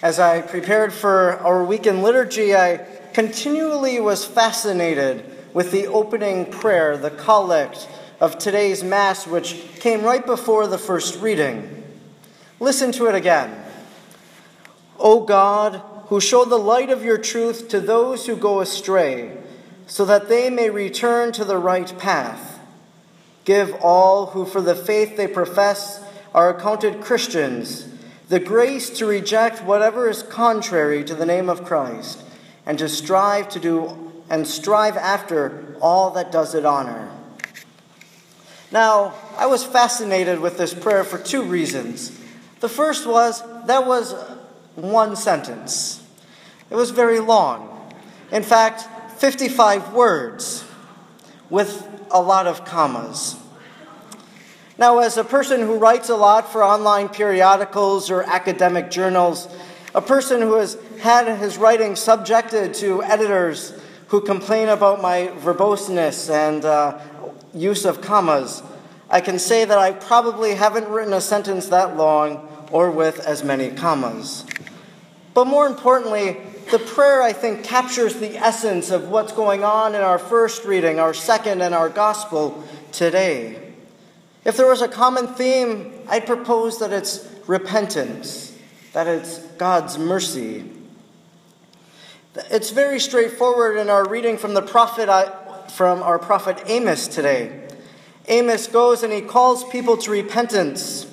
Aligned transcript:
As 0.00 0.20
I 0.20 0.42
prepared 0.42 0.92
for 0.92 1.38
our 1.38 1.64
weekend 1.64 2.04
liturgy, 2.04 2.54
I 2.54 2.86
continually 3.14 3.98
was 3.98 4.24
fascinated 4.24 5.24
with 5.52 5.72
the 5.72 5.88
opening 5.88 6.46
prayer, 6.46 6.96
the 6.96 7.10
collect 7.10 7.88
of 8.20 8.38
today's 8.38 8.84
Mass, 8.84 9.26
which 9.26 9.56
came 9.80 10.04
right 10.04 10.24
before 10.24 10.68
the 10.68 10.78
first 10.78 11.20
reading. 11.20 11.82
Listen 12.60 12.92
to 12.92 13.06
it 13.06 13.16
again. 13.16 13.60
O 15.00 15.24
God, 15.24 15.82
who 16.06 16.20
show 16.20 16.44
the 16.44 16.58
light 16.58 16.90
of 16.90 17.02
your 17.02 17.18
truth 17.18 17.68
to 17.70 17.80
those 17.80 18.26
who 18.26 18.36
go 18.36 18.60
astray, 18.60 19.36
so 19.88 20.04
that 20.04 20.28
they 20.28 20.48
may 20.48 20.70
return 20.70 21.32
to 21.32 21.44
the 21.44 21.58
right 21.58 21.98
path, 21.98 22.60
give 23.44 23.74
all 23.82 24.26
who 24.26 24.44
for 24.44 24.60
the 24.60 24.76
faith 24.76 25.16
they 25.16 25.26
profess 25.26 26.04
are 26.32 26.50
accounted 26.50 27.00
Christians 27.00 27.88
the 28.28 28.40
grace 28.40 28.90
to 28.90 29.06
reject 29.06 29.64
whatever 29.64 30.08
is 30.08 30.22
contrary 30.22 31.02
to 31.04 31.14
the 31.14 31.24
name 31.24 31.48
of 31.48 31.64
Christ 31.64 32.22
and 32.66 32.78
to 32.78 32.88
strive 32.88 33.48
to 33.50 33.58
do 33.58 34.12
and 34.28 34.46
strive 34.46 34.96
after 34.96 35.76
all 35.80 36.10
that 36.10 36.30
does 36.30 36.54
it 36.54 36.66
honor. 36.66 37.10
Now, 38.70 39.14
I 39.38 39.46
was 39.46 39.64
fascinated 39.64 40.40
with 40.40 40.58
this 40.58 40.74
prayer 40.74 41.04
for 41.04 41.18
two 41.18 41.42
reasons. 41.42 42.10
The 42.60 42.68
first 42.68 43.06
was 43.06 43.42
that 43.66 43.86
was 43.86 44.14
one 44.74 45.16
sentence. 45.16 46.04
It 46.70 46.74
was 46.74 46.90
very 46.90 47.20
long. 47.20 47.94
In 48.30 48.42
fact, 48.42 48.86
55 49.18 49.94
words 49.94 50.64
with 51.48 51.88
a 52.10 52.20
lot 52.20 52.46
of 52.46 52.66
commas. 52.66 53.36
Now, 54.78 54.98
as 55.00 55.16
a 55.16 55.24
person 55.24 55.60
who 55.60 55.76
writes 55.76 56.08
a 56.08 56.14
lot 56.14 56.52
for 56.52 56.62
online 56.62 57.08
periodicals 57.08 58.12
or 58.12 58.22
academic 58.22 58.92
journals, 58.92 59.48
a 59.92 60.00
person 60.00 60.40
who 60.40 60.54
has 60.54 60.78
had 61.00 61.26
his 61.38 61.58
writing 61.58 61.96
subjected 61.96 62.74
to 62.74 63.02
editors 63.02 63.72
who 64.06 64.20
complain 64.20 64.68
about 64.68 65.02
my 65.02 65.32
verboseness 65.38 66.32
and 66.32 66.64
uh, 66.64 66.96
use 67.52 67.84
of 67.84 68.00
commas, 68.00 68.62
I 69.10 69.20
can 69.20 69.40
say 69.40 69.64
that 69.64 69.78
I 69.78 69.90
probably 69.90 70.54
haven't 70.54 70.86
written 70.88 71.12
a 71.12 71.20
sentence 71.20 71.66
that 71.70 71.96
long 71.96 72.48
or 72.70 72.92
with 72.92 73.18
as 73.26 73.42
many 73.42 73.70
commas. 73.72 74.46
But 75.34 75.46
more 75.46 75.66
importantly, 75.66 76.36
the 76.70 76.78
prayer, 76.78 77.20
I 77.20 77.32
think, 77.32 77.64
captures 77.64 78.14
the 78.14 78.36
essence 78.36 78.90
of 78.90 79.08
what's 79.08 79.32
going 79.32 79.64
on 79.64 79.96
in 79.96 80.02
our 80.02 80.20
first 80.20 80.64
reading, 80.64 81.00
our 81.00 81.14
second, 81.14 81.62
and 81.62 81.74
our 81.74 81.88
gospel 81.88 82.62
today. 82.92 83.67
If 84.48 84.56
there 84.56 84.66
was 84.66 84.80
a 84.80 84.88
common 84.88 85.26
theme, 85.26 85.92
I'd 86.08 86.24
propose 86.24 86.78
that 86.78 86.90
it's 86.90 87.28
repentance, 87.46 88.58
that 88.94 89.06
it's 89.06 89.40
God's 89.58 89.98
mercy. 89.98 90.64
It's 92.50 92.70
very 92.70 92.98
straightforward 92.98 93.76
in 93.76 93.90
our 93.90 94.08
reading 94.08 94.38
from 94.38 94.54
the 94.54 94.62
prophet 94.62 95.10
uh, 95.10 95.32
from 95.68 96.02
our 96.02 96.18
prophet 96.18 96.62
Amos 96.64 97.08
today. 97.08 97.68
Amos 98.26 98.68
goes 98.68 99.02
and 99.02 99.12
he 99.12 99.20
calls 99.20 99.68
people 99.68 99.98
to 99.98 100.10
repentance. 100.10 101.06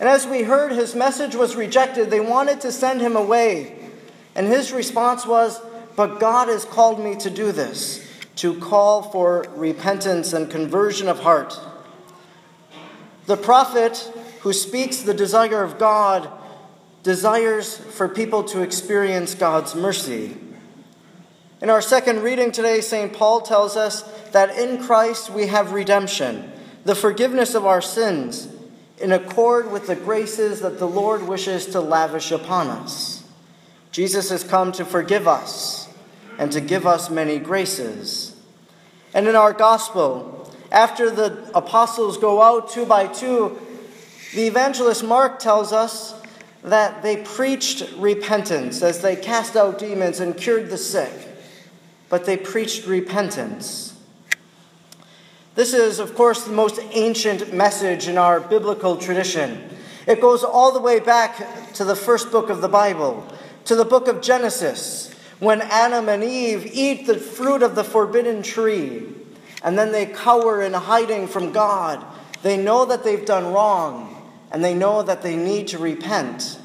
And 0.00 0.08
as 0.08 0.26
we 0.26 0.42
heard, 0.42 0.72
his 0.72 0.96
message 0.96 1.36
was 1.36 1.54
rejected. 1.54 2.10
They 2.10 2.18
wanted 2.18 2.60
to 2.62 2.72
send 2.72 3.00
him 3.00 3.14
away. 3.14 3.88
And 4.34 4.48
his 4.48 4.72
response 4.72 5.24
was, 5.24 5.60
But 5.94 6.18
God 6.18 6.48
has 6.48 6.64
called 6.64 6.98
me 6.98 7.14
to 7.18 7.30
do 7.30 7.52
this, 7.52 8.04
to 8.34 8.58
call 8.58 9.00
for 9.00 9.46
repentance 9.54 10.32
and 10.32 10.50
conversion 10.50 11.06
of 11.06 11.20
heart. 11.20 11.56
The 13.30 13.36
prophet 13.36 14.12
who 14.40 14.52
speaks 14.52 15.02
the 15.02 15.14
desire 15.14 15.62
of 15.62 15.78
God 15.78 16.28
desires 17.04 17.76
for 17.76 18.08
people 18.08 18.42
to 18.42 18.60
experience 18.60 19.36
God's 19.36 19.76
mercy. 19.76 20.36
In 21.62 21.70
our 21.70 21.80
second 21.80 22.24
reading 22.24 22.50
today, 22.50 22.80
St. 22.80 23.12
Paul 23.12 23.42
tells 23.42 23.76
us 23.76 24.02
that 24.32 24.58
in 24.58 24.82
Christ 24.82 25.30
we 25.30 25.46
have 25.46 25.70
redemption, 25.70 26.50
the 26.84 26.96
forgiveness 26.96 27.54
of 27.54 27.64
our 27.64 27.80
sins, 27.80 28.48
in 28.98 29.12
accord 29.12 29.70
with 29.70 29.86
the 29.86 29.94
graces 29.94 30.60
that 30.62 30.80
the 30.80 30.88
Lord 30.88 31.22
wishes 31.22 31.66
to 31.66 31.80
lavish 31.80 32.32
upon 32.32 32.66
us. 32.66 33.22
Jesus 33.92 34.30
has 34.30 34.42
come 34.42 34.72
to 34.72 34.84
forgive 34.84 35.28
us 35.28 35.88
and 36.36 36.50
to 36.50 36.60
give 36.60 36.84
us 36.84 37.10
many 37.10 37.38
graces. 37.38 38.34
And 39.14 39.28
in 39.28 39.36
our 39.36 39.52
gospel, 39.52 40.39
after 40.70 41.10
the 41.10 41.50
apostles 41.54 42.18
go 42.18 42.40
out 42.40 42.70
two 42.70 42.86
by 42.86 43.06
two, 43.06 43.58
the 44.34 44.46
evangelist 44.46 45.02
Mark 45.02 45.40
tells 45.40 45.72
us 45.72 46.14
that 46.62 47.02
they 47.02 47.16
preached 47.16 47.90
repentance 47.96 48.82
as 48.82 49.00
they 49.00 49.16
cast 49.16 49.56
out 49.56 49.78
demons 49.78 50.20
and 50.20 50.36
cured 50.36 50.70
the 50.70 50.78
sick. 50.78 51.12
But 52.08 52.26
they 52.26 52.36
preached 52.36 52.86
repentance. 52.86 53.94
This 55.56 55.74
is, 55.74 55.98
of 55.98 56.14
course, 56.14 56.44
the 56.44 56.52
most 56.52 56.80
ancient 56.92 57.52
message 57.52 58.06
in 58.06 58.18
our 58.18 58.40
biblical 58.40 58.96
tradition. 58.96 59.68
It 60.06 60.20
goes 60.20 60.44
all 60.44 60.72
the 60.72 60.80
way 60.80 61.00
back 61.00 61.72
to 61.74 61.84
the 61.84 61.96
first 61.96 62.30
book 62.30 62.50
of 62.50 62.60
the 62.60 62.68
Bible, 62.68 63.26
to 63.64 63.74
the 63.74 63.84
book 63.84 64.06
of 64.06 64.22
Genesis, 64.22 65.12
when 65.40 65.60
Adam 65.62 66.08
and 66.08 66.22
Eve 66.22 66.70
eat 66.72 67.06
the 67.06 67.18
fruit 67.18 67.62
of 67.62 67.74
the 67.74 67.84
forbidden 67.84 68.42
tree 68.42 69.19
and 69.62 69.78
then 69.78 69.92
they 69.92 70.06
cower 70.06 70.62
in 70.62 70.72
hiding 70.72 71.28
from 71.28 71.52
God. 71.52 72.04
They 72.42 72.56
know 72.56 72.86
that 72.86 73.04
they've 73.04 73.24
done 73.24 73.52
wrong, 73.52 74.30
and 74.50 74.64
they 74.64 74.74
know 74.74 75.02
that 75.02 75.22
they 75.22 75.36
need 75.36 75.68
to 75.68 75.78
repent. 75.78 76.58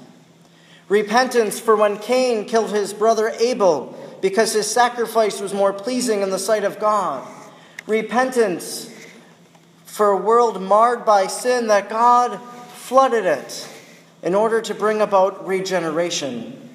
Repentance 0.87 1.59
for 1.59 1.75
when 1.75 1.97
Cain 1.97 2.45
killed 2.45 2.71
his 2.71 2.93
brother 2.93 3.29
Abel 3.39 3.97
because 4.21 4.53
his 4.53 4.69
sacrifice 4.69 5.39
was 5.39 5.53
more 5.53 5.73
pleasing 5.73 6.21
in 6.21 6.29
the 6.29 6.39
sight 6.39 6.63
of 6.63 6.79
God. 6.79 7.27
Repentance 7.87 8.91
for 9.85 10.09
a 10.09 10.17
world 10.17 10.61
marred 10.61 11.05
by 11.05 11.27
sin 11.27 11.67
that 11.67 11.89
God 11.89 12.39
flooded 12.73 13.25
it 13.25 13.67
in 14.21 14.35
order 14.35 14.61
to 14.61 14.73
bring 14.73 15.01
about 15.01 15.47
regeneration. 15.47 16.69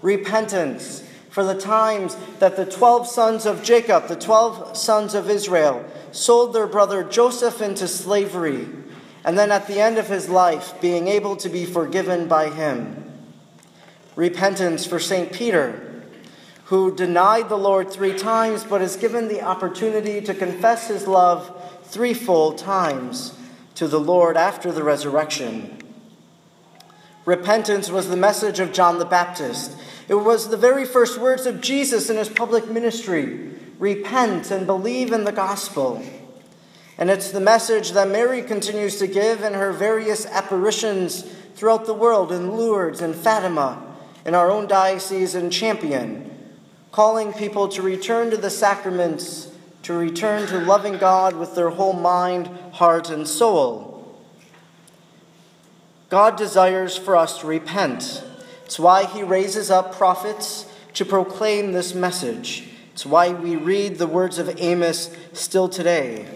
Repentance 0.00 1.01
for 1.32 1.42
the 1.42 1.58
times 1.58 2.14
that 2.40 2.56
the 2.56 2.66
12 2.66 3.06
sons 3.06 3.46
of 3.46 3.62
Jacob, 3.62 4.06
the 4.06 4.14
12 4.14 4.76
sons 4.76 5.14
of 5.14 5.30
Israel, 5.30 5.82
sold 6.10 6.52
their 6.52 6.66
brother 6.66 7.02
Joseph 7.02 7.62
into 7.62 7.88
slavery, 7.88 8.68
and 9.24 9.38
then 9.38 9.50
at 9.50 9.66
the 9.66 9.80
end 9.80 9.96
of 9.96 10.08
his 10.08 10.28
life, 10.28 10.78
being 10.82 11.08
able 11.08 11.34
to 11.36 11.48
be 11.48 11.64
forgiven 11.64 12.28
by 12.28 12.50
him. 12.50 13.10
Repentance 14.14 14.84
for 14.84 14.98
St. 14.98 15.32
Peter, 15.32 16.04
who 16.64 16.94
denied 16.94 17.48
the 17.48 17.56
Lord 17.56 17.90
three 17.90 18.16
times, 18.16 18.64
but 18.64 18.82
is 18.82 18.96
given 18.96 19.28
the 19.28 19.40
opportunity 19.40 20.20
to 20.20 20.34
confess 20.34 20.88
his 20.88 21.06
love 21.06 21.50
threefold 21.84 22.58
times 22.58 23.38
to 23.76 23.88
the 23.88 24.00
Lord 24.00 24.36
after 24.36 24.70
the 24.70 24.84
resurrection. 24.84 25.78
Repentance 27.24 27.90
was 27.90 28.10
the 28.10 28.16
message 28.18 28.60
of 28.60 28.74
John 28.74 28.98
the 28.98 29.06
Baptist 29.06 29.78
it 30.08 30.14
was 30.14 30.48
the 30.48 30.56
very 30.56 30.84
first 30.84 31.18
words 31.18 31.46
of 31.46 31.60
Jesus 31.60 32.10
in 32.10 32.16
his 32.16 32.28
public 32.28 32.68
ministry 32.68 33.50
repent 33.78 34.50
and 34.50 34.66
believe 34.66 35.12
in 35.12 35.24
the 35.24 35.32
gospel. 35.32 36.02
And 36.98 37.10
it's 37.10 37.30
the 37.30 37.40
message 37.40 37.92
that 37.92 38.08
Mary 38.08 38.42
continues 38.42 38.98
to 38.98 39.06
give 39.06 39.42
in 39.42 39.54
her 39.54 39.72
various 39.72 40.26
apparitions 40.26 41.22
throughout 41.54 41.86
the 41.86 41.94
world 41.94 42.30
in 42.30 42.56
Lourdes 42.56 43.00
and 43.00 43.14
Fatima, 43.14 43.82
in 44.24 44.34
our 44.34 44.50
own 44.50 44.68
diocese 44.68 45.34
in 45.34 45.50
Champion, 45.50 46.30
calling 46.92 47.32
people 47.32 47.68
to 47.68 47.82
return 47.82 48.30
to 48.30 48.36
the 48.36 48.50
sacraments, 48.50 49.50
to 49.82 49.94
return 49.94 50.46
to 50.48 50.58
loving 50.60 50.98
God 50.98 51.36
with 51.36 51.54
their 51.54 51.70
whole 51.70 51.92
mind, 51.92 52.46
heart, 52.72 53.10
and 53.10 53.26
soul. 53.26 54.16
God 56.08 56.36
desires 56.36 56.96
for 56.96 57.16
us 57.16 57.40
to 57.40 57.46
repent. 57.46 58.22
It's 58.64 58.78
why 58.78 59.04
he 59.04 59.22
raises 59.22 59.70
up 59.70 59.94
prophets 59.94 60.66
to 60.94 61.04
proclaim 61.04 61.72
this 61.72 61.94
message. 61.94 62.68
It's 62.92 63.06
why 63.06 63.30
we 63.30 63.56
read 63.56 63.96
the 63.96 64.06
words 64.06 64.38
of 64.38 64.60
Amos 64.60 65.14
still 65.32 65.68
today. 65.68 66.26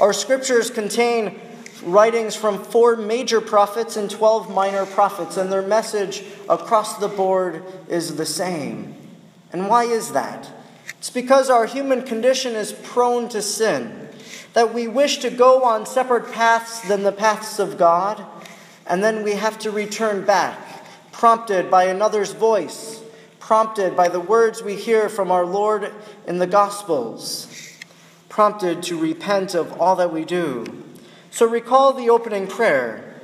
Our 0.00 0.12
scriptures 0.12 0.70
contain 0.70 1.40
writings 1.84 2.36
from 2.36 2.62
four 2.62 2.96
major 2.96 3.40
prophets 3.40 3.96
and 3.96 4.08
12 4.08 4.50
minor 4.50 4.86
prophets, 4.86 5.36
and 5.36 5.50
their 5.50 5.62
message 5.62 6.22
across 6.48 6.98
the 6.98 7.08
board 7.08 7.64
is 7.88 8.16
the 8.16 8.26
same. 8.26 8.94
And 9.52 9.68
why 9.68 9.84
is 9.84 10.12
that? 10.12 10.48
It's 10.98 11.10
because 11.10 11.50
our 11.50 11.66
human 11.66 12.02
condition 12.02 12.54
is 12.54 12.72
prone 12.72 13.28
to 13.30 13.42
sin, 13.42 14.08
that 14.52 14.72
we 14.72 14.86
wish 14.86 15.18
to 15.18 15.30
go 15.30 15.64
on 15.64 15.84
separate 15.84 16.32
paths 16.32 16.80
than 16.88 17.02
the 17.02 17.12
paths 17.12 17.58
of 17.58 17.76
God, 17.76 18.24
and 18.86 19.02
then 19.02 19.24
we 19.24 19.32
have 19.32 19.58
to 19.60 19.70
return 19.70 20.24
back 20.24 20.61
prompted 21.22 21.70
by 21.70 21.84
another's 21.84 22.32
voice, 22.32 23.00
prompted 23.38 23.96
by 23.96 24.08
the 24.08 24.18
words 24.18 24.60
we 24.60 24.74
hear 24.74 25.08
from 25.08 25.30
our 25.30 25.46
Lord 25.46 25.92
in 26.26 26.38
the 26.38 26.48
Gospels, 26.48 27.46
prompted 28.28 28.82
to 28.82 28.98
repent 28.98 29.54
of 29.54 29.80
all 29.80 29.94
that 29.94 30.12
we 30.12 30.24
do. 30.24 30.66
So 31.30 31.46
recall 31.46 31.92
the 31.92 32.10
opening 32.10 32.48
prayer 32.48 33.20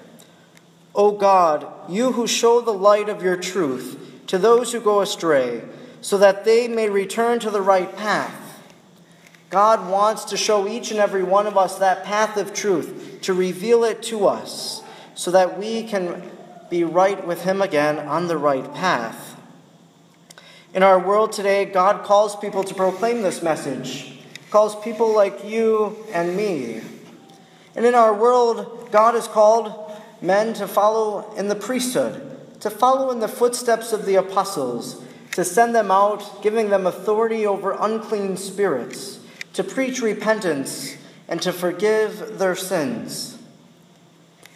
O 0.94 1.10
God, 1.10 1.66
you 1.88 2.12
who 2.12 2.28
show 2.28 2.60
the 2.60 2.70
light 2.70 3.08
of 3.08 3.20
your 3.20 3.36
truth 3.36 3.98
to 4.28 4.38
those 4.38 4.70
who 4.70 4.78
go 4.78 5.00
astray, 5.00 5.64
so 6.00 6.18
that 6.18 6.44
they 6.44 6.68
may 6.68 6.88
return 6.88 7.40
to 7.40 7.50
the 7.50 7.60
right 7.60 7.96
path. 7.96 8.62
God 9.50 9.90
wants 9.90 10.26
to 10.26 10.36
show 10.36 10.68
each 10.68 10.92
and 10.92 11.00
every 11.00 11.24
one 11.24 11.48
of 11.48 11.58
us 11.58 11.80
that 11.80 12.04
path 12.04 12.36
of 12.36 12.54
truth, 12.54 13.18
to 13.22 13.34
reveal 13.34 13.82
it 13.82 14.04
to 14.04 14.28
us, 14.28 14.84
so 15.16 15.32
that 15.32 15.58
we 15.58 15.82
can 15.82 16.37
be 16.70 16.84
right 16.84 17.26
with 17.26 17.42
Him 17.42 17.62
again 17.62 17.98
on 17.98 18.28
the 18.28 18.36
right 18.36 18.72
path. 18.74 19.40
In 20.74 20.82
our 20.82 20.98
world 20.98 21.32
today, 21.32 21.64
God 21.64 22.04
calls 22.04 22.36
people 22.36 22.62
to 22.64 22.74
proclaim 22.74 23.22
this 23.22 23.42
message, 23.42 24.18
calls 24.50 24.76
people 24.82 25.14
like 25.14 25.44
you 25.44 26.04
and 26.12 26.36
me. 26.36 26.82
And 27.74 27.86
in 27.86 27.94
our 27.94 28.12
world, 28.12 28.90
God 28.90 29.14
has 29.14 29.26
called 29.28 29.72
men 30.20 30.52
to 30.54 30.66
follow 30.66 31.32
in 31.36 31.48
the 31.48 31.54
priesthood, 31.54 32.60
to 32.60 32.70
follow 32.70 33.10
in 33.10 33.20
the 33.20 33.28
footsteps 33.28 33.92
of 33.92 34.04
the 34.04 34.16
apostles, 34.16 35.02
to 35.32 35.44
send 35.44 35.74
them 35.74 35.90
out, 35.90 36.42
giving 36.42 36.68
them 36.68 36.86
authority 36.86 37.46
over 37.46 37.76
unclean 37.78 38.36
spirits, 38.36 39.20
to 39.52 39.64
preach 39.64 40.02
repentance, 40.02 40.96
and 41.28 41.40
to 41.42 41.52
forgive 41.52 42.38
their 42.38 42.56
sins. 42.56 43.37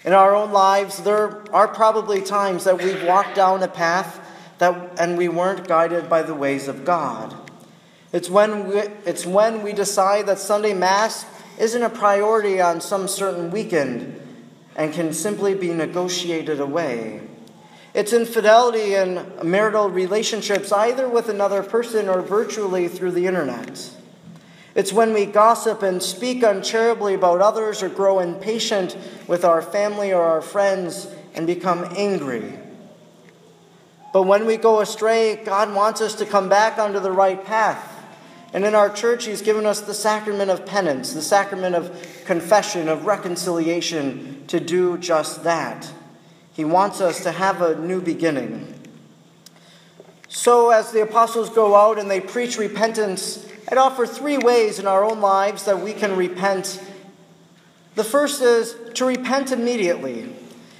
In 0.04 0.12
our 0.12 0.34
own 0.34 0.52
lives, 0.52 1.02
there 1.02 1.44
are 1.54 1.68
probably 1.68 2.22
times 2.22 2.64
that 2.64 2.82
we've 2.82 3.04
walked 3.04 3.36
down 3.36 3.62
a 3.62 3.68
path 3.68 4.20
that, 4.58 4.98
and 4.98 5.16
we 5.16 5.28
weren't 5.28 5.68
guided 5.68 6.08
by 6.08 6.22
the 6.22 6.34
ways 6.34 6.66
of 6.66 6.84
God. 6.84 7.34
It's 8.12 8.28
when, 8.28 8.68
we, 8.68 8.78
it's 9.06 9.24
when 9.24 9.62
we 9.62 9.72
decide 9.72 10.26
that 10.26 10.38
Sunday 10.38 10.74
Mass 10.74 11.24
isn't 11.58 11.82
a 11.82 11.88
priority 11.88 12.60
on 12.60 12.80
some 12.80 13.06
certain 13.06 13.50
weekend 13.50 14.20
and 14.74 14.92
can 14.92 15.12
simply 15.12 15.54
be 15.54 15.72
negotiated 15.72 16.60
away. 16.60 17.20
It's 17.94 18.12
infidelity 18.12 18.94
in 18.94 19.32
marital 19.42 19.88
relationships, 19.88 20.72
either 20.72 21.08
with 21.08 21.28
another 21.28 21.62
person 21.62 22.08
or 22.08 22.22
virtually 22.22 22.88
through 22.88 23.12
the 23.12 23.26
internet. 23.26 23.90
It's 24.74 24.92
when 24.92 25.12
we 25.12 25.26
gossip 25.26 25.82
and 25.82 26.02
speak 26.02 26.42
uncharitably 26.42 27.14
about 27.14 27.40
others 27.40 27.82
or 27.82 27.88
grow 27.88 28.20
impatient 28.20 28.96
with 29.26 29.44
our 29.44 29.60
family 29.60 30.12
or 30.12 30.22
our 30.22 30.40
friends 30.40 31.08
and 31.34 31.46
become 31.46 31.86
angry. 31.96 32.58
But 34.12 34.24
when 34.24 34.46
we 34.46 34.56
go 34.56 34.80
astray, 34.80 35.36
God 35.36 35.74
wants 35.74 36.00
us 36.00 36.14
to 36.16 36.26
come 36.26 36.48
back 36.48 36.78
onto 36.78 37.00
the 37.00 37.12
right 37.12 37.42
path. 37.42 37.88
And 38.54 38.64
in 38.64 38.74
our 38.74 38.90
church, 38.90 39.24
He's 39.24 39.40
given 39.40 39.64
us 39.64 39.80
the 39.80 39.94
sacrament 39.94 40.50
of 40.50 40.66
penance, 40.66 41.14
the 41.14 41.22
sacrament 41.22 41.74
of 41.74 42.24
confession, 42.26 42.88
of 42.88 43.06
reconciliation, 43.06 44.44
to 44.48 44.60
do 44.60 44.98
just 44.98 45.44
that. 45.44 45.90
He 46.52 46.64
wants 46.64 47.00
us 47.00 47.22
to 47.22 47.32
have 47.32 47.62
a 47.62 47.78
new 47.78 48.02
beginning. 48.02 48.68
So, 50.28 50.70
as 50.70 50.92
the 50.92 51.02
apostles 51.02 51.48
go 51.48 51.74
out 51.74 51.98
and 51.98 52.10
they 52.10 52.20
preach 52.20 52.58
repentance, 52.58 53.46
I'd 53.70 53.78
offer 53.78 54.06
three 54.06 54.38
ways 54.38 54.78
in 54.78 54.86
our 54.86 55.04
own 55.04 55.20
lives 55.20 55.64
that 55.64 55.80
we 55.80 55.92
can 55.92 56.16
repent. 56.16 56.82
The 57.94 58.04
first 58.04 58.42
is 58.42 58.74
to 58.94 59.04
repent 59.04 59.52
immediately. 59.52 60.34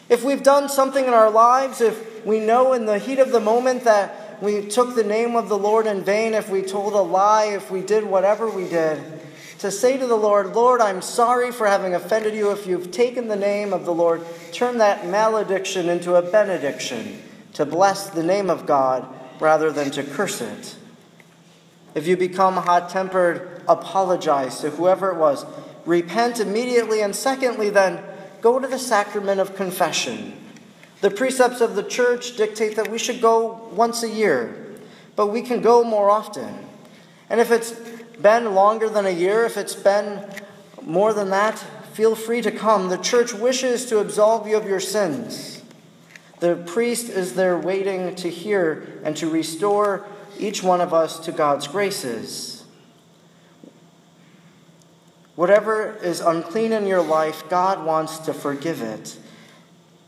If 0.08 0.24
we've 0.24 0.42
done 0.42 0.68
something 0.68 1.04
in 1.04 1.12
our 1.12 1.30
lives, 1.30 1.80
if 1.80 2.24
we 2.26 2.40
know 2.40 2.72
in 2.72 2.86
the 2.86 2.98
heat 2.98 3.18
of 3.18 3.32
the 3.32 3.40
moment 3.40 3.84
that 3.84 4.42
we 4.42 4.66
took 4.66 4.94
the 4.94 5.04
name 5.04 5.36
of 5.36 5.48
the 5.48 5.56
Lord 5.58 5.86
in 5.86 6.02
vain, 6.02 6.34
if 6.34 6.50
we 6.50 6.62
told 6.62 6.94
a 6.94 7.00
lie, 7.00 7.44
if 7.44 7.70
we 7.70 7.80
did 7.80 8.04
whatever 8.04 8.50
we 8.50 8.68
did, 8.68 9.00
to 9.60 9.70
say 9.70 9.96
to 9.96 10.06
the 10.06 10.16
Lord, 10.16 10.54
Lord, 10.56 10.80
I'm 10.80 11.00
sorry 11.00 11.52
for 11.52 11.68
having 11.68 11.94
offended 11.94 12.34
you. 12.34 12.50
If 12.50 12.66
you've 12.66 12.90
taken 12.90 13.28
the 13.28 13.36
name 13.36 13.72
of 13.72 13.84
the 13.84 13.94
Lord, 13.94 14.22
turn 14.50 14.78
that 14.78 15.06
malediction 15.06 15.88
into 15.88 16.16
a 16.16 16.22
benediction, 16.22 17.22
to 17.54 17.64
bless 17.64 18.10
the 18.10 18.24
name 18.24 18.50
of 18.50 18.66
God 18.66 19.06
rather 19.38 19.70
than 19.70 19.92
to 19.92 20.02
curse 20.02 20.40
it. 20.40 20.76
If 21.94 22.06
you 22.06 22.16
become 22.16 22.54
hot 22.54 22.88
tempered, 22.90 23.62
apologize 23.68 24.60
to 24.60 24.70
whoever 24.70 25.10
it 25.10 25.16
was. 25.16 25.44
Repent 25.84 26.40
immediately. 26.40 27.02
And 27.02 27.14
secondly, 27.14 27.70
then, 27.70 28.02
go 28.40 28.58
to 28.58 28.66
the 28.66 28.78
sacrament 28.78 29.40
of 29.40 29.56
confession. 29.56 30.38
The 31.00 31.10
precepts 31.10 31.60
of 31.60 31.74
the 31.74 31.82
church 31.82 32.36
dictate 32.36 32.76
that 32.76 32.90
we 32.90 32.98
should 32.98 33.20
go 33.20 33.68
once 33.72 34.02
a 34.02 34.08
year, 34.08 34.76
but 35.16 35.28
we 35.28 35.42
can 35.42 35.60
go 35.60 35.82
more 35.82 36.10
often. 36.10 36.66
And 37.28 37.40
if 37.40 37.50
it's 37.50 37.72
been 38.20 38.54
longer 38.54 38.88
than 38.88 39.06
a 39.06 39.10
year, 39.10 39.44
if 39.44 39.56
it's 39.56 39.74
been 39.74 40.24
more 40.80 41.12
than 41.12 41.30
that, 41.30 41.58
feel 41.92 42.14
free 42.14 42.40
to 42.42 42.52
come. 42.52 42.88
The 42.88 42.98
church 42.98 43.34
wishes 43.34 43.86
to 43.86 43.98
absolve 43.98 44.46
you 44.46 44.56
of 44.56 44.66
your 44.66 44.80
sins. 44.80 45.62
The 46.38 46.56
priest 46.56 47.08
is 47.08 47.34
there 47.34 47.58
waiting 47.58 48.14
to 48.16 48.28
hear 48.28 48.86
and 49.04 49.16
to 49.16 49.28
restore 49.28 50.06
each 50.38 50.62
one 50.62 50.80
of 50.80 50.92
us 50.92 51.18
to 51.20 51.32
God's 51.32 51.66
graces. 51.66 52.64
Whatever 55.34 55.96
is 56.02 56.20
unclean 56.20 56.72
in 56.72 56.86
your 56.86 57.02
life, 57.02 57.48
God 57.48 57.86
wants 57.86 58.18
to 58.20 58.34
forgive 58.34 58.82
it. 58.82 59.18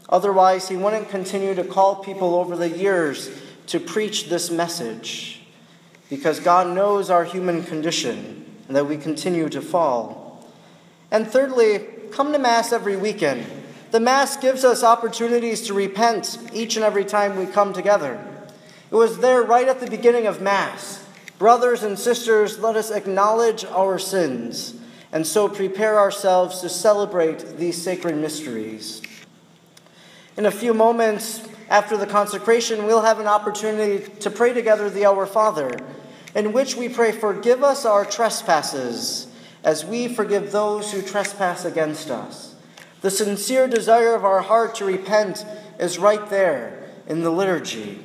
Otherwise, 0.08 0.68
he 0.68 0.76
wouldn't 0.76 1.08
continue 1.08 1.54
to 1.54 1.64
call 1.64 1.96
people 1.96 2.34
over 2.34 2.56
the 2.56 2.68
years 2.68 3.30
to 3.68 3.80
preach 3.80 4.28
this 4.28 4.50
message 4.50 5.40
because 6.10 6.40
God 6.40 6.74
knows 6.74 7.08
our 7.08 7.24
human 7.24 7.62
condition 7.62 8.44
and 8.68 8.76
that 8.76 8.86
we 8.86 8.96
continue 8.96 9.48
to 9.48 9.62
fall. 9.62 10.46
And 11.10 11.26
thirdly, 11.26 11.86
come 12.10 12.32
to 12.32 12.38
Mass 12.38 12.72
every 12.72 12.96
weekend. 12.96 13.46
The 13.90 14.00
Mass 14.00 14.36
gives 14.36 14.64
us 14.64 14.82
opportunities 14.82 15.62
to 15.62 15.74
repent 15.74 16.38
each 16.52 16.76
and 16.76 16.84
every 16.84 17.04
time 17.04 17.36
we 17.36 17.46
come 17.46 17.72
together. 17.72 18.33
It 18.94 18.98
was 18.98 19.18
there 19.18 19.42
right 19.42 19.66
at 19.66 19.80
the 19.80 19.90
beginning 19.90 20.28
of 20.28 20.40
Mass. 20.40 21.04
Brothers 21.36 21.82
and 21.82 21.98
sisters, 21.98 22.60
let 22.60 22.76
us 22.76 22.92
acknowledge 22.92 23.64
our 23.64 23.98
sins 23.98 24.72
and 25.10 25.26
so 25.26 25.48
prepare 25.48 25.98
ourselves 25.98 26.60
to 26.60 26.68
celebrate 26.68 27.56
these 27.56 27.82
sacred 27.82 28.14
mysteries. 28.14 29.02
In 30.36 30.46
a 30.46 30.52
few 30.52 30.72
moments 30.72 31.44
after 31.68 31.96
the 31.96 32.06
consecration, 32.06 32.86
we'll 32.86 33.02
have 33.02 33.18
an 33.18 33.26
opportunity 33.26 34.08
to 34.20 34.30
pray 34.30 34.52
together 34.52 34.88
the 34.88 35.06
Our 35.06 35.26
Father, 35.26 35.76
in 36.36 36.52
which 36.52 36.76
we 36.76 36.88
pray, 36.88 37.10
Forgive 37.10 37.64
us 37.64 37.84
our 37.84 38.04
trespasses, 38.04 39.26
as 39.64 39.84
we 39.84 40.06
forgive 40.06 40.52
those 40.52 40.92
who 40.92 41.02
trespass 41.02 41.64
against 41.64 42.12
us. 42.12 42.54
The 43.00 43.10
sincere 43.10 43.66
desire 43.66 44.14
of 44.14 44.24
our 44.24 44.42
heart 44.42 44.76
to 44.76 44.84
repent 44.84 45.44
is 45.80 45.98
right 45.98 46.30
there 46.30 46.90
in 47.08 47.22
the 47.22 47.30
liturgy. 47.30 48.03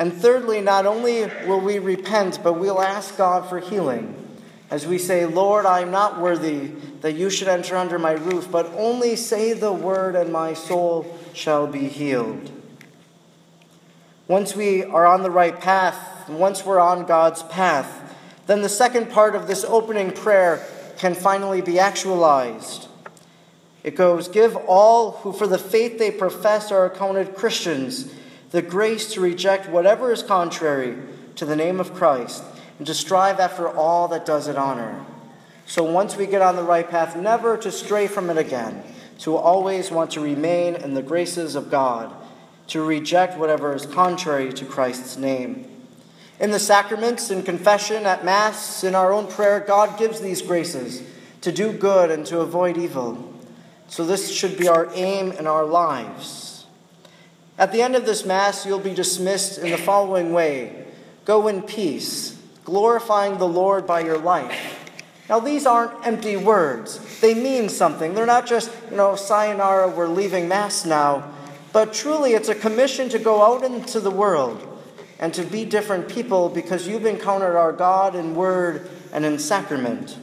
And 0.00 0.12
thirdly, 0.12 0.60
not 0.60 0.86
only 0.86 1.26
will 1.46 1.60
we 1.60 1.78
repent, 1.78 2.40
but 2.42 2.54
we'll 2.54 2.82
ask 2.82 3.16
God 3.16 3.48
for 3.48 3.60
healing 3.60 4.16
as 4.70 4.86
we 4.86 4.98
say, 4.98 5.26
Lord, 5.26 5.66
I 5.66 5.80
am 5.80 5.90
not 5.90 6.20
worthy 6.20 6.68
that 7.00 7.14
you 7.14 7.28
should 7.28 7.48
enter 7.48 7.76
under 7.76 7.98
my 7.98 8.12
roof, 8.12 8.48
but 8.50 8.66
only 8.76 9.16
say 9.16 9.52
the 9.52 9.72
word, 9.72 10.14
and 10.14 10.32
my 10.32 10.54
soul 10.54 11.18
shall 11.34 11.66
be 11.66 11.88
healed. 11.88 12.52
Once 14.28 14.54
we 14.54 14.84
are 14.84 15.06
on 15.06 15.24
the 15.24 15.30
right 15.30 15.60
path, 15.60 16.28
once 16.28 16.64
we're 16.64 16.78
on 16.78 17.04
God's 17.04 17.42
path, 17.44 18.16
then 18.46 18.62
the 18.62 18.68
second 18.68 19.10
part 19.10 19.34
of 19.34 19.48
this 19.48 19.64
opening 19.64 20.12
prayer 20.12 20.64
can 20.98 21.14
finally 21.14 21.60
be 21.60 21.80
actualized. 21.80 22.86
It 23.82 23.96
goes 23.96 24.28
Give 24.28 24.54
all 24.68 25.12
who 25.12 25.32
for 25.32 25.48
the 25.48 25.58
faith 25.58 25.98
they 25.98 26.12
profess 26.12 26.70
are 26.70 26.84
accounted 26.84 27.34
Christians 27.34 28.14
the 28.50 28.62
grace 28.62 29.12
to 29.14 29.20
reject 29.20 29.68
whatever 29.68 30.12
is 30.12 30.22
contrary 30.22 30.96
to 31.36 31.44
the 31.44 31.56
name 31.56 31.80
of 31.80 31.94
Christ 31.94 32.42
and 32.78 32.86
to 32.86 32.94
strive 32.94 33.38
after 33.38 33.68
all 33.68 34.08
that 34.08 34.26
does 34.26 34.48
it 34.48 34.56
honor. 34.56 35.04
So 35.66 35.84
once 35.84 36.16
we 36.16 36.26
get 36.26 36.42
on 36.42 36.56
the 36.56 36.64
right 36.64 36.88
path, 36.88 37.16
never 37.16 37.56
to 37.58 37.70
stray 37.70 38.08
from 38.08 38.28
it 38.28 38.36
again, 38.36 38.82
to 39.20 39.36
always 39.36 39.90
want 39.90 40.10
to 40.12 40.20
remain 40.20 40.74
in 40.74 40.94
the 40.94 41.02
graces 41.02 41.54
of 41.54 41.70
God, 41.70 42.12
to 42.68 42.82
reject 42.82 43.38
whatever 43.38 43.74
is 43.74 43.86
contrary 43.86 44.52
to 44.52 44.64
Christ's 44.64 45.16
name. 45.16 45.66
In 46.40 46.50
the 46.50 46.58
sacraments, 46.58 47.30
in 47.30 47.42
confession, 47.42 48.06
at 48.06 48.24
Mass, 48.24 48.82
in 48.82 48.94
our 48.94 49.12
own 49.12 49.28
prayer, 49.28 49.60
God 49.60 49.98
gives 49.98 50.20
these 50.20 50.42
graces 50.42 51.02
to 51.42 51.52
do 51.52 51.72
good 51.72 52.10
and 52.10 52.24
to 52.26 52.40
avoid 52.40 52.76
evil. 52.76 53.32
So 53.88 54.04
this 54.04 54.32
should 54.32 54.56
be 54.56 54.66
our 54.66 54.88
aim 54.94 55.32
in 55.32 55.46
our 55.46 55.64
lives. 55.64 56.49
At 57.60 57.72
the 57.72 57.82
end 57.82 57.94
of 57.94 58.06
this 58.06 58.24
Mass, 58.24 58.64
you'll 58.64 58.78
be 58.78 58.94
dismissed 58.94 59.58
in 59.58 59.70
the 59.70 59.76
following 59.78 60.32
way 60.32 60.86
Go 61.26 61.46
in 61.46 61.62
peace 61.62 62.40
glorifying 62.64 63.38
the 63.38 63.48
Lord 63.48 63.86
by 63.86 64.00
your 64.00 64.18
life. 64.18 64.78
Now, 65.28 65.40
these 65.40 65.66
aren't 65.66 66.06
empty 66.06 66.36
words. 66.36 67.20
They 67.20 67.34
mean 67.34 67.68
something. 67.68 68.14
They're 68.14 68.26
not 68.26 68.46
just, 68.46 68.70
you 68.90 68.96
know, 68.96 69.16
sayonara, 69.16 69.88
we're 69.88 70.08
leaving 70.08 70.48
Mass 70.48 70.84
now. 70.84 71.32
But 71.72 71.92
truly, 71.92 72.32
it's 72.32 72.48
a 72.48 72.54
commission 72.54 73.08
to 73.10 73.18
go 73.18 73.42
out 73.42 73.64
into 73.64 74.00
the 74.00 74.10
world 74.10 74.66
and 75.18 75.34
to 75.34 75.44
be 75.44 75.64
different 75.64 76.08
people 76.08 76.48
because 76.48 76.88
you've 76.88 77.06
encountered 77.06 77.56
our 77.56 77.72
God 77.72 78.14
in 78.14 78.34
word 78.34 78.88
and 79.12 79.24
in 79.24 79.38
sacrament. 79.38 80.16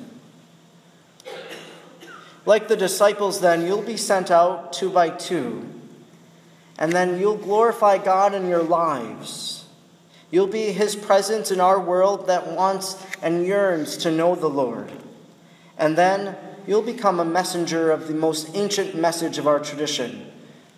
Like 2.46 2.68
the 2.68 2.78
disciples, 2.78 3.42
then, 3.42 3.66
you'll 3.66 3.82
be 3.82 3.98
sent 3.98 4.32
out 4.32 4.74
two 4.74 4.90
by 4.90 5.10
two. 5.10 5.77
And 6.78 6.92
then 6.92 7.20
you'll 7.20 7.38
glorify 7.38 7.98
God 7.98 8.34
in 8.34 8.48
your 8.48 8.64
lives. 8.64 9.66
You'll 10.30 10.48
be 10.48 10.72
His 10.72 10.96
presence 10.96 11.52
in 11.52 11.60
our 11.60 11.80
world 11.80 12.28
that 12.28 12.52
wants 12.52 13.04
and 13.22 13.46
yearns 13.46 13.98
to 13.98 14.12
know 14.12 14.36
the 14.36 14.50
Lord. 14.50 14.92
And 15.78 15.98
then 15.98 16.36
you'll 16.68 16.82
become 16.82 17.20
a 17.20 17.26
messenger 17.26 17.92
of 17.92 18.08
the 18.08 18.14
most 18.14 18.56
ancient 18.56 18.96
message 18.96 19.38
of 19.38 19.48
our 19.48 19.60
tradition, 19.60 20.32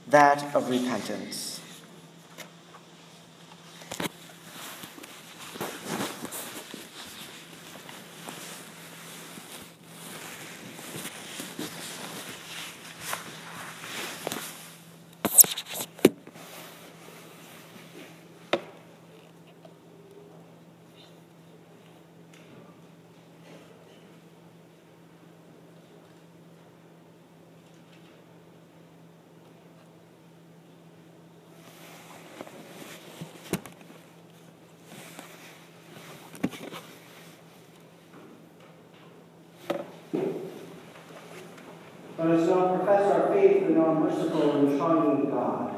that 0.07 0.55
of 0.55 0.69
repentance. 0.69 1.48
Let 42.19 42.31
us 42.31 42.49
now 42.49 42.75
profess 42.75 43.13
our 43.13 43.33
faith 43.33 43.63
in 43.63 43.77
our 43.77 43.97
merciful 43.97 44.67
and 44.67 44.77
triune 44.77 45.29
God. 45.29 45.73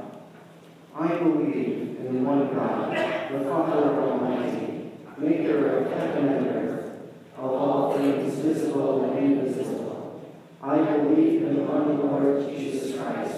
I 0.96 1.08
believe 1.20 2.00
in 2.00 2.26
one 2.26 2.52
God, 2.56 2.90
the 3.32 3.46
Father 3.46 4.02
Almighty, 4.02 4.90
maker 5.20 5.78
of 5.78 5.92
heaven 5.94 6.28
and 6.30 6.48
earth, 6.48 6.94
of 7.38 7.44
all 7.44 7.96
things 7.96 8.34
visible 8.40 9.04
and 9.04 9.20
invisible. 9.20 10.20
I 10.64 10.78
believe 10.78 11.44
in 11.44 11.68
one 11.68 12.00
Lord 12.00 12.50
Jesus 12.50 12.98
Christ, 12.98 13.38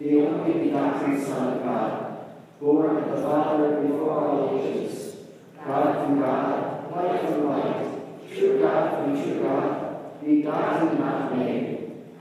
the 0.00 0.16
only 0.26 0.64
begotten 0.64 1.24
Son 1.24 1.56
of 1.56 1.62
God, 1.62 2.18
born 2.60 2.96
of 2.96 3.10
the 3.12 3.22
Father 3.22 3.80
before 3.80 4.10
all 4.10 4.58
ages, 4.58 5.18
God 5.64 6.04
from 6.04 6.18
God, 6.18 6.90
light 6.90 7.28
from 7.28 7.46
light, 7.48 8.28
true 8.36 8.58
God 8.58 9.04
from 9.04 9.22
true 9.22 9.40
God, 9.40 10.20
begotten 10.20 10.98
not 10.98 11.38
made 11.38 11.69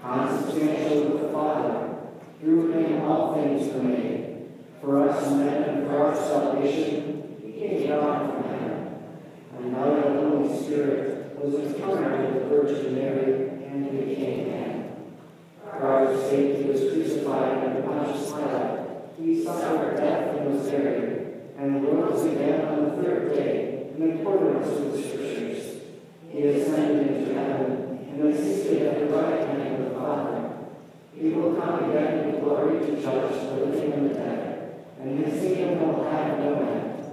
consubstantial 0.01 1.09
with 1.09 1.21
the 1.23 1.29
Father, 1.29 1.97
through 2.39 2.71
whom 2.71 3.01
all 3.01 3.33
things 3.35 3.73
were 3.73 3.83
made. 3.83 4.49
For 4.81 5.09
us 5.09 5.31
men 5.31 5.63
and 5.63 5.87
for 5.87 5.97
our 5.97 6.15
salvation, 6.15 7.37
he 7.43 7.51
came 7.51 7.87
down 7.87 8.31
from 8.31 8.43
heaven. 8.43 8.95
And 9.57 9.75
the 9.75 9.79
Holy 9.79 10.63
Spirit 10.63 11.37
was 11.37 11.53
incarnate 11.55 12.33
with 12.33 12.43
the 12.43 12.49
Virgin 12.49 12.95
Mary 12.95 13.49
and 13.65 13.91
became 13.91 14.47
man. 14.47 14.95
For 15.63 15.85
our 15.85 16.17
sake 16.29 16.57
he 16.57 16.63
was 16.63 16.79
crucified 16.79 17.65
under 17.65 17.81
Pontius 17.81 18.31
Pilate. 18.31 18.87
He 19.17 19.43
suffered 19.43 19.97
death 19.97 20.37
and 20.37 20.53
was 20.53 20.69
buried, 20.69 21.27
and 21.57 21.83
rose 21.83 22.25
again 22.25 22.65
on 22.67 22.85
the 22.85 23.03
third 23.03 23.33
day 23.33 23.91
in 23.97 24.19
accordance 24.19 24.67
with 24.67 24.93
the 24.93 25.01
Scriptures. 25.01 25.81
He 26.31 26.47
ascended 26.47 27.07
into 27.07 27.33
heaven 27.33 28.07
and 28.09 28.33
is 28.33 28.63
seated 28.63 28.87
at 28.87 28.99
the 28.99 29.05
right 29.13 29.39
hand 29.41 29.59
Father. 29.99 30.49
He 31.15 31.29
come 31.61 31.89
again 31.89 32.29
in 32.29 32.39
glory 32.39 32.79
to 32.79 33.01
judge 33.01 33.33
the 33.33 33.65
living 33.65 33.93
and 33.93 34.09
the 34.09 34.13
dead, 34.13 34.85
and 34.99 35.25
his 35.25 35.41
kingdom 35.41 35.95
will 35.95 36.09
have 36.09 36.39
no 36.39 36.55
end. 36.55 37.05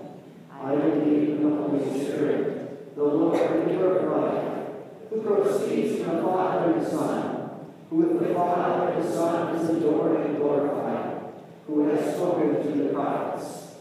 I 0.50 0.74
believe 0.74 1.28
in 1.30 1.42
the 1.42 1.56
Holy 1.56 2.04
Spirit, 2.04 2.94
the 2.96 3.04
Lord 3.04 3.40
and 3.40 3.68
giver 3.68 3.98
of 3.98 4.22
life, 4.22 4.68
who 5.10 5.22
proceeds 5.22 6.02
from 6.02 6.16
the 6.16 6.22
Father 6.22 6.72
and 6.72 6.82
the 6.84 6.90
Son, 6.90 7.50
who 7.90 7.96
with 7.96 8.28
the 8.28 8.34
Father 8.34 8.92
and 8.92 9.04
the 9.04 9.12
Son 9.12 9.56
is 9.56 9.70
adored 9.70 10.26
and 10.26 10.36
glorified, 10.36 11.32
who 11.66 11.88
has 11.88 12.14
spoken 12.14 12.62
through 12.62 12.88
the 12.88 12.94
prophets. 12.94 13.74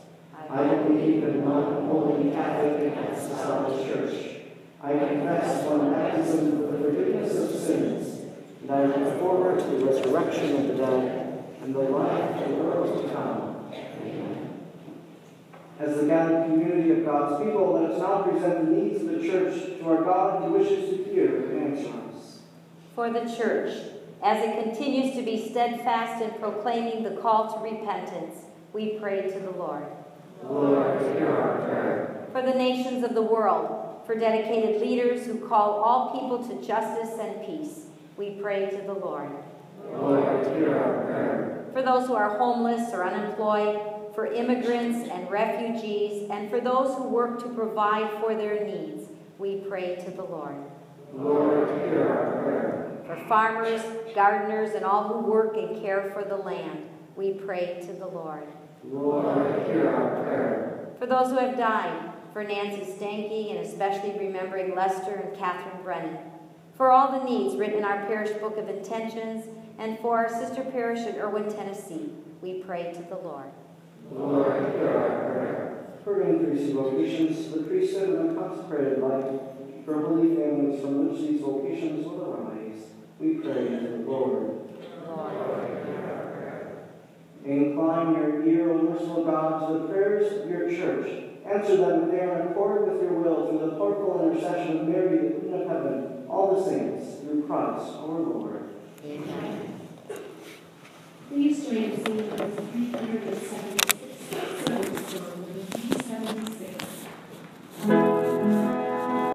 I 0.50 0.64
believe 0.76 1.24
in 1.24 1.44
one 1.44 1.86
holy 1.88 2.32
Catholic 2.32 2.94
and 2.94 3.06
apostolic 3.06 3.86
church. 3.86 4.36
I 4.82 4.94
confess 4.94 5.66
one 5.66 5.92
baptism 5.92 6.52
for 6.52 6.72
the 6.72 6.78
forgiveness 6.78 7.36
of 7.36 7.60
sins 7.60 8.16
and 8.68 8.76
I 8.76 8.85
look 8.96 9.20
forward 9.20 9.60
to 9.60 9.66
the 9.66 9.86
resurrection 9.86 10.56
of 10.56 10.68
the 10.68 10.74
dead 10.76 11.44
and 11.62 11.76
the 11.76 11.80
life 11.80 12.42
of 12.42 12.50
the 12.50 12.56
world 12.56 13.02
to 13.02 13.14
come. 13.14 13.72
Amen. 13.74 14.60
As 15.80 15.98
the 15.98 16.06
gathered 16.06 16.46
community 16.46 16.92
of 16.92 17.06
God's 17.06 17.44
people, 17.44 17.74
let 17.74 17.92
us 17.92 18.00
now 18.00 18.22
present 18.22 18.66
the 18.66 18.72
needs 18.72 19.02
of 19.02 19.10
the 19.10 19.28
church 19.28 19.80
to 19.80 19.90
our 19.90 20.04
God 20.04 20.44
who 20.44 20.54
wishes 20.58 20.90
to 20.90 21.04
hear 21.04 21.52
and 21.52 21.78
answer 21.78 21.92
us. 22.10 22.40
For 22.94 23.10
the 23.10 23.26
church, 23.36 23.78
as 24.24 24.44
it 24.44 24.64
continues 24.64 25.16
to 25.16 25.24
be 25.24 25.50
steadfast 25.50 26.24
in 26.24 26.32
proclaiming 26.40 27.04
the 27.04 27.22
call 27.22 27.54
to 27.54 27.60
repentance, 27.60 28.46
we 28.74 28.98
pray 29.00 29.32
to 29.32 29.40
the 29.40 29.52
Lord. 29.52 29.86
Lord, 30.44 31.02
hear 31.18 31.30
our 31.30 31.58
prayer. 31.58 32.28
For 32.32 32.42
the 32.42 32.54
nations 32.54 33.04
of 33.04 33.14
the 33.14 33.22
world, 33.22 34.02
for 34.06 34.16
dedicated 34.16 34.82
leaders 34.82 35.26
who 35.26 35.48
call 35.48 35.82
all 35.82 36.12
people 36.20 36.48
to 36.48 36.66
justice 36.66 37.18
and 37.20 37.46
peace, 37.46 37.86
we 38.18 38.32
pray 38.32 38.70
to 38.70 38.78
the 38.78 38.94
Lord. 38.94 39.32
Lord, 39.92 40.48
hear 40.48 40.78
our 40.78 41.04
prayer. 41.04 41.66
For 41.74 41.82
those 41.82 42.08
who 42.08 42.14
are 42.14 42.38
homeless 42.38 42.94
or 42.94 43.04
unemployed, 43.04 43.80
for 44.14 44.28
immigrants 44.28 45.10
and 45.10 45.30
refugees, 45.30 46.30
and 46.32 46.50
for 46.50 46.62
those 46.62 46.96
who 46.96 47.10
work 47.10 47.44
to 47.44 47.50
provide 47.50 48.10
for 48.22 48.34
their 48.34 48.66
needs, 48.66 49.10
we 49.38 49.58
pray 49.58 49.96
to 49.98 50.12
the 50.12 50.24
Lord. 50.24 50.56
Lord, 51.14 51.68
hear 51.82 52.08
our 52.08 52.42
prayer. 52.42 52.92
For 53.06 53.18
farmers, 53.28 53.82
gardeners, 54.16 54.74
and 54.74 54.86
all 54.86 55.08
who 55.08 55.30
work 55.30 55.58
and 55.58 55.82
care 55.82 56.12
for 56.14 56.24
the 56.24 56.38
land, 56.38 56.90
we 57.16 57.34
pray 57.34 57.80
to 57.82 57.94
the 57.94 58.08
Lord. 58.08 58.48
Lord, 58.84 59.68
hear 59.68 59.90
our 59.94 60.24
prayer. 60.24 60.88
For 60.98 61.06
those 61.06 61.28
who 61.28 61.38
have 61.38 61.58
died, 61.58 62.14
for 62.32 62.44
Nancy 62.44 62.90
Stanky, 62.92 63.52
and 63.52 63.66
especially 63.66 64.18
remembering 64.18 64.76
Lester 64.76 65.16
and 65.16 65.38
Catherine 65.38 65.84
Brennan, 65.84 66.18
for 66.76 66.92
all 66.92 67.18
the 67.18 67.24
needs 67.24 67.56
written 67.56 67.80
in 67.80 67.86
our 67.86 68.06
parish 68.06 68.32
book 68.40 68.58
of 68.58 68.68
intentions, 68.68 69.46
and 69.78 69.98
for 70.00 70.18
our 70.18 70.30
sister 70.30 70.62
parish 70.64 71.00
in 71.00 71.16
Erwin, 71.16 71.50
Tennessee, 71.50 72.12
we 72.42 72.56
pray 72.64 72.92
to 72.94 73.02
the 73.04 73.16
Lord. 73.16 73.50
Lord, 74.12 74.76
hear 74.76 74.90
our 74.90 75.32
prayer. 75.32 75.88
For 76.04 76.22
increased 76.22 76.74
vocations, 76.74 77.52
the 77.52 77.64
priesthood 77.64 78.10
and 78.10 78.30
the 78.30 78.42
consecrated 78.42 79.00
life, 79.00 79.26
for 79.86 80.02
holy 80.02 80.36
families 80.36 80.82
from 80.82 81.08
which 81.08 81.22
these 81.22 81.42
vocations 81.42 82.06
will 82.06 82.34
arise, 82.34 82.84
we 83.20 83.36
pray 83.36 83.70
to 83.70 83.88
the 83.88 84.10
Lord. 84.10 84.60
Lord, 85.08 85.42
Incline 87.46 88.16
your 88.16 88.44
ear, 88.48 88.72
O 88.72 88.82
merciful 88.82 89.24
God, 89.24 89.68
to 89.68 89.74
the 89.80 89.88
prayers 89.88 90.42
of 90.42 90.50
your 90.50 90.70
church. 90.70 91.24
Answer 91.46 91.78
them 91.78 92.06
if 92.06 92.12
they 92.12 92.20
are 92.22 92.42
in 92.42 92.48
accord 92.48 92.92
with 92.92 93.04
your 93.04 93.14
will 93.14 93.48
through 93.48 93.60
the 93.60 93.76
powerful 93.76 94.32
intercession 94.32 94.80
of 94.80 94.88
Mary, 94.88 95.30
the 95.30 95.40
Queen 95.40 95.54
of 95.54 95.68
Heaven 95.68 96.15
all 96.30 96.56
the 96.56 96.70
saints, 96.70 97.22
through 97.22 97.46
Christ 97.48 97.94
our 97.96 98.08
Lord. 98.08 98.70
Amen. 99.04 99.82
Please 101.30 101.66
join 101.66 101.92
us 101.92 102.00
in 102.08 102.92
376. 102.92 104.05